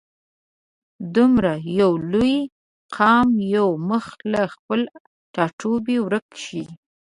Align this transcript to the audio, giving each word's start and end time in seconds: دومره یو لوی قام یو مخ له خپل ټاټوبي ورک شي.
دومره 1.15 1.51
یو 1.79 1.91
لوی 2.11 2.37
قام 2.95 3.29
یو 3.55 3.67
مخ 3.89 4.05
له 4.31 4.41
خپل 4.53 4.81
ټاټوبي 5.33 5.97
ورک 6.05 6.27
شي. 6.45 6.63